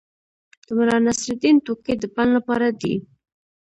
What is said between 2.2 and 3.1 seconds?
لپاره دي.